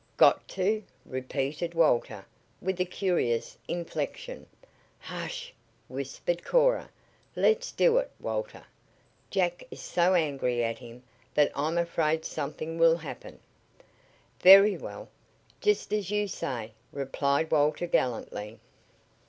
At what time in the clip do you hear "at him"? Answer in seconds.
10.63-11.03